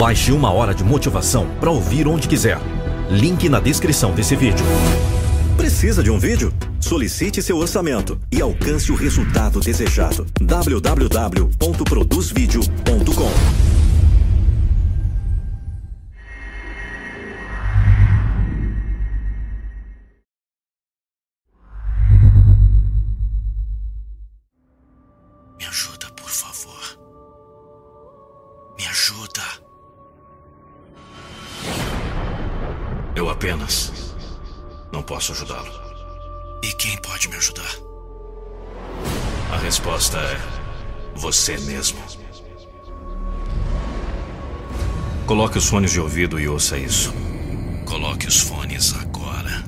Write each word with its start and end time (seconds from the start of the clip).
Baixe 0.00 0.32
uma 0.32 0.50
hora 0.50 0.74
de 0.74 0.82
motivação 0.82 1.46
para 1.60 1.70
ouvir 1.70 2.08
onde 2.08 2.26
quiser. 2.26 2.58
Link 3.10 3.50
na 3.50 3.60
descrição 3.60 4.14
desse 4.14 4.34
vídeo. 4.34 4.64
Precisa 5.58 6.02
de 6.02 6.10
um 6.10 6.18
vídeo? 6.18 6.54
Solicite 6.80 7.42
seu 7.42 7.58
orçamento 7.58 8.18
e 8.32 8.40
alcance 8.40 8.90
o 8.90 8.94
resultado 8.94 9.60
desejado. 9.60 10.26
www.produzvideo.com 10.40 13.30
Me 25.58 25.66
ajuda, 25.66 26.06
por 26.16 26.30
favor. 26.30 26.98
Me 28.78 28.86
ajuda. 28.86 29.69
Eu 33.20 33.28
apenas 33.28 33.92
não 34.90 35.02
posso 35.02 35.32
ajudá-lo. 35.32 35.70
E 36.62 36.72
quem 36.72 36.96
pode 37.02 37.28
me 37.28 37.36
ajudar? 37.36 37.70
A 39.52 39.58
resposta 39.58 40.16
é 40.16 40.40
você 41.14 41.58
mesmo. 41.58 41.98
Coloque 45.26 45.58
os 45.58 45.68
fones 45.68 45.92
de 45.92 46.00
ouvido 46.00 46.40
e 46.40 46.48
ouça 46.48 46.78
isso. 46.78 47.12
Coloque 47.84 48.26
os 48.26 48.40
fones 48.40 48.94
agora. 48.94 49.64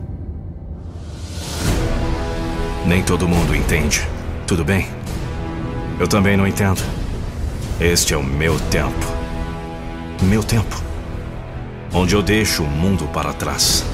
Nem 2.87 3.03
todo 3.05 3.29
mundo 3.29 3.55
entende. 3.55 4.01
Tudo 4.47 4.65
bem? 4.65 4.89
Eu 6.01 6.09
também 6.09 6.39
não 6.39 6.47
entendo. 6.47 6.81
Este 7.79 8.15
é 8.15 8.17
o 8.17 8.25
meu 8.25 8.59
tempo. 8.71 9.07
Meu 10.23 10.43
tempo. 10.43 10.92
Onde 11.95 12.15
eu 12.15 12.23
deixo 12.23 12.63
o 12.63 12.67
mundo 12.67 13.07
para 13.13 13.35
trás. 13.35 13.85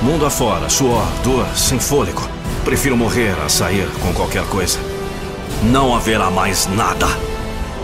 Mundo 0.00 0.24
afora, 0.24 0.68
suor, 0.68 1.06
dor, 1.22 1.46
sem 1.54 1.78
fôlego. 1.78 2.22
Prefiro 2.64 2.96
morrer 2.96 3.34
a 3.44 3.48
sair 3.48 3.88
com 4.00 4.12
qualquer 4.14 4.44
coisa. 4.44 4.78
Não 5.64 5.94
haverá 5.94 6.30
mais 6.30 6.66
nada. 6.66 7.06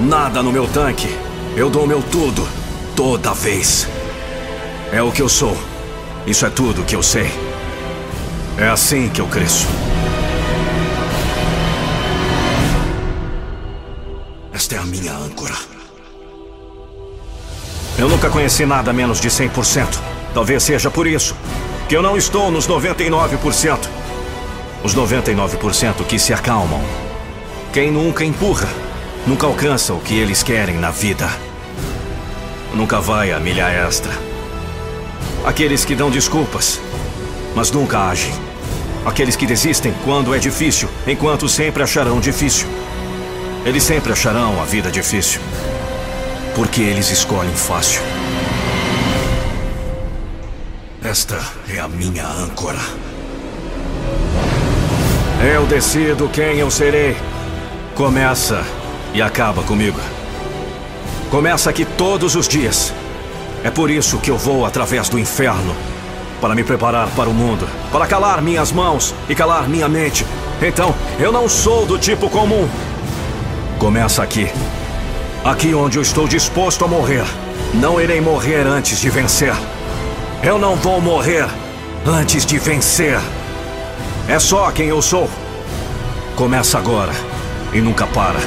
Nada 0.01 0.43
no 0.43 0.53
meu 0.53 0.67
tanque. 0.67 1.09
Eu 1.57 1.69
dou 1.69 1.87
meu 1.87 2.03
tudo. 2.03 2.49
Toda 2.97 3.35
vez. 3.35 3.87
É 4.91 5.03
o 5.03 5.13
que 5.13 5.21
eu 5.21 5.29
sou. 5.29 5.57
Isso 6.27 6.47
é 6.47 6.51
tudo 6.51 6.85
que 6.85 6.97
eu 6.97 7.03
sei. 7.03 7.31
É 8.57 8.69
assim 8.69 9.09
que 9.09 9.21
eu 9.21 9.27
cresço. 9.27 9.67
Esta 14.53 14.77
é 14.77 14.79
a 14.79 14.85
minha 14.85 15.13
âncora. 15.13 15.74
Eu 17.97 18.09
nunca 18.09 18.29
conheci 18.29 18.67
nada 18.67 18.93
menos 18.93 19.21
de 19.21 19.29
100%. 19.31 19.99
Talvez 20.35 20.63
seja 20.65 20.91
por 20.91 21.07
isso 21.07 21.37
que 21.89 21.97
eu 21.97 22.03
não 22.03 22.17
estou 22.17 22.51
nos 22.51 22.67
99%. 22.67 23.79
Os 24.83 24.95
99% 24.95 26.05
que 26.05 26.19
se 26.19 26.33
acalmam. 26.33 26.83
Quem 27.73 27.91
nunca 27.91 28.25
empurra, 28.25 28.69
nunca 29.27 29.47
alcança 29.47 29.95
o 29.95 30.01
que 30.01 30.19
eles 30.19 30.43
querem 30.43 30.77
na 30.77 30.91
vida. 30.91 31.29
Nunca 32.75 33.01
vai 33.01 33.31
a 33.33 33.39
milha 33.39 33.69
extra. 33.69 34.13
Aqueles 35.45 35.85
que 35.85 35.95
dão 35.95 36.11
desculpas, 36.11 36.81
mas 37.55 37.71
nunca 37.71 38.09
agem. 38.09 38.33
Aqueles 39.07 39.37
que 39.37 39.47
desistem 39.47 39.95
quando 40.05 40.35
é 40.35 40.39
difícil, 40.39 40.89
enquanto 41.07 41.49
sempre 41.49 41.83
acharão 41.83 42.19
difícil. 42.19 42.67
Eles 43.65 43.83
sempre 43.83 44.13
acharão 44.13 44.61
a 44.61 44.65
vida 44.65 44.91
difícil. 44.91 45.41
Porque 46.55 46.83
eles 46.83 47.11
escolhem 47.11 47.55
fácil. 47.55 48.01
Esta 51.03 51.39
é 51.69 51.81
a 51.81 51.89
minha 51.89 52.27
âncora. 52.27 52.79
Eu 55.43 55.67
decido 55.67 56.29
quem 56.29 56.59
eu 56.59 56.71
serei. 56.71 57.17
Começa 57.95 58.65
e 59.13 59.21
acaba 59.21 59.63
comigo. 59.63 59.99
Começa 61.31 61.69
aqui 61.71 61.85
todos 61.85 62.37
os 62.37 62.47
dias. 62.47 62.93
É 63.65 63.71
por 63.71 63.91
isso 63.91 64.19
que 64.19 64.31
eu 64.31 64.39
vou 64.39 64.65
através 64.65 65.09
do 65.09 65.19
inferno 65.19 65.75
para 66.41 66.55
me 66.55 66.63
preparar 66.63 67.09
para 67.17 67.29
o 67.29 67.35
mundo, 67.35 67.69
para 67.91 68.07
calar 68.07 68.41
minhas 68.41 68.71
mãos 68.71 69.15
e 69.29 69.35
calar 69.35 69.69
minha 69.69 69.89
mente. 69.89 70.25
Então, 70.63 70.95
eu 71.19 71.33
não 71.33 71.49
sou 71.49 71.85
do 71.85 71.99
tipo 71.99 72.31
comum. 72.31 72.69
Começa 73.79 74.23
aqui. 74.23 74.49
Aqui 75.45 75.75
onde 75.75 75.99
eu 75.99 76.03
estou 76.03 76.27
disposto 76.27 76.87
a 76.87 76.89
morrer. 76.89 77.27
Não 77.75 78.01
irei 78.01 78.19
morrer 78.19 78.67
antes 78.67 78.99
de 78.99 79.11
vencer. 79.11 79.53
Eu 80.43 80.59
não 80.59 80.75
vou 80.75 81.03
morrer 81.03 81.47
antes 82.07 82.47
de 82.47 82.59
vencer. 82.59 83.19
É 84.27 84.39
só 84.39 84.71
quem 84.71 84.87
eu 84.87 85.03
sou. 85.03 85.29
Começa 86.35 86.79
agora 86.79 87.13
e 87.75 87.81
nunca 87.83 88.07
para. 88.07 88.39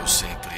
Eu 0.00 0.08
sempre 0.08 0.50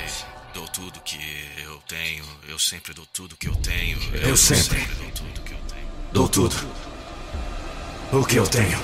dou 0.54 0.69
tudo 0.69 1.00
que 1.00 1.19
eu 1.66 1.82
tenho. 1.88 2.25
Eu 2.49 2.60
sempre 2.60 2.94
dou 2.94 3.06
tudo 3.12 3.34
que 3.37 3.49
eu 3.49 3.56
tenho. 3.56 3.99
Eu 4.12 4.37
sempre 4.37 4.78
dou 4.78 5.10
tudo 5.10 5.41
que 5.41 5.53
eu 5.53 5.59
tenho. 5.69 5.88
Dou 6.12 6.28
tudo. 6.28 6.54
O 8.12 8.25
que 8.25 8.37
eu 8.37 8.47
tenho. 8.47 8.78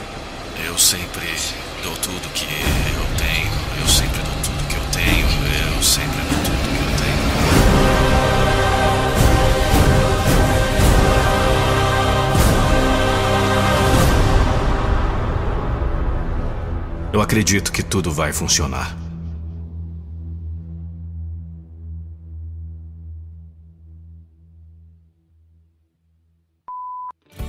Eu 0.67 0.77
sempre 0.77 1.29
dou 1.85 1.95
tudo 1.97 2.29
que 2.35 2.45
eu 2.45 2.78
Eu 17.19 17.23
acredito 17.23 17.73
que 17.73 17.83
tudo 17.83 18.13
vai 18.13 18.33
funcionar. 18.33 18.97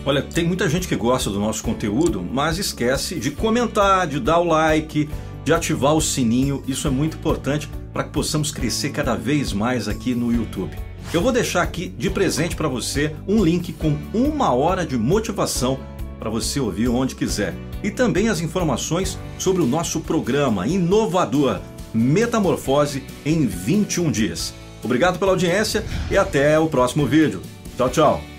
Olha, 0.04 0.24
tem 0.24 0.44
muita 0.44 0.68
gente 0.68 0.88
que 0.88 0.96
gosta 0.96 1.30
do 1.30 1.40
nosso 1.40 1.62
conteúdo, 1.62 2.20
mas 2.20 2.58
esquece 2.58 3.20
de 3.20 3.30
comentar, 3.30 4.08
de 4.08 4.20
dar 4.20 4.40
o 4.40 4.44
like, 4.44 5.08
de 5.46 5.54
ativar 5.54 5.94
o 5.94 6.02
sininho. 6.02 6.64
Isso 6.68 6.88
é 6.88 6.90
muito 6.90 7.18
importante 7.18 7.70
para 7.94 8.06
que 8.06 8.10
possamos 8.10 8.50
crescer 8.50 8.90
cada 8.90 9.14
vez 9.14 9.54
mais 9.54 9.88
aqui 9.88 10.16
no 10.16 10.34
YouTube. 10.34 10.76
Eu 11.14 11.22
vou 11.22 11.32
deixar 11.32 11.62
aqui 11.62 11.90
de 11.90 12.10
presente 12.10 12.56
para 12.56 12.68
você 12.68 13.16
um 13.28 13.44
link 13.44 13.72
com 13.74 13.96
uma 14.16 14.52
hora 14.52 14.84
de 14.84 14.98
motivação 14.98 15.80
para 16.18 16.32
você 16.32 16.60
ouvir 16.60 16.88
onde 16.88 17.14
quiser. 17.14 17.54
E 17.84 17.90
também 17.92 18.28
as 18.30 18.42
informações 18.42 19.18
sobre 19.38 19.62
o 19.62 19.68
nosso 19.68 20.02
programa 20.02 20.68
inovador 20.68 21.60
Metamorfose 21.94 23.04
em 23.26 23.48
21 23.48 24.12
dias. 24.12 24.54
Obrigado 24.84 25.18
pela 25.20 25.32
audiência 25.32 25.84
e 26.10 26.18
até 26.18 26.60
o 26.60 26.68
próximo 26.68 27.06
vídeo. 27.06 27.42
Tchau, 27.76 27.90
tchau. 27.90 28.39